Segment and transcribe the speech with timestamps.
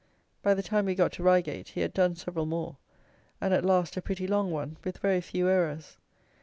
[0.41, 2.77] By the time we got to Reigate he had done several more,
[3.39, 5.97] and at last, a pretty long one, with very few errors.